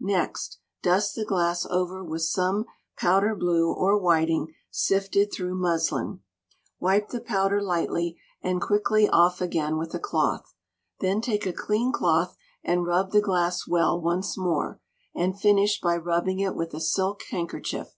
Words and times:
Next, 0.00 0.58
dust 0.82 1.14
the 1.14 1.24
glass 1.24 1.64
over 1.64 2.04
with 2.04 2.20
some 2.20 2.66
powder 2.98 3.34
blue 3.34 3.72
or 3.72 3.96
whiting 3.96 4.48
sifted 4.70 5.32
through 5.32 5.54
muslin; 5.54 6.20
wipe 6.78 7.08
the 7.08 7.22
powder 7.22 7.58
lightly 7.62 8.18
and 8.42 8.60
quickly 8.60 9.08
off 9.08 9.40
again 9.40 9.78
with 9.78 9.94
a 9.94 9.98
cloth; 9.98 10.52
then 11.00 11.22
take 11.22 11.46
a 11.46 11.54
clean 11.54 11.90
cloth, 11.90 12.36
and 12.62 12.84
rub 12.84 13.12
the 13.12 13.22
glass 13.22 13.66
well 13.66 13.98
once 13.98 14.36
more, 14.36 14.78
and 15.16 15.40
finish 15.40 15.80
by 15.80 15.96
rubbing 15.96 16.38
it 16.38 16.54
with 16.54 16.74
a 16.74 16.80
silk 16.80 17.22
handkerchief. 17.30 17.96